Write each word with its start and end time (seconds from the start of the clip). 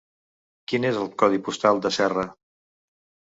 Quin 0.71 0.87
és 0.89 0.97
el 1.01 1.11
codi 1.23 1.41
postal 1.49 1.83
de 1.85 1.93
Serra? 1.99 2.25